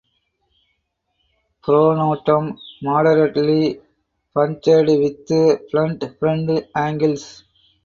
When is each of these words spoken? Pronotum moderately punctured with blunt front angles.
Pronotum 1.63 2.57
moderately 2.81 3.79
punctured 4.33 4.87
with 4.87 5.27
blunt 5.71 6.03
front 6.19 6.65
angles. 6.75 7.43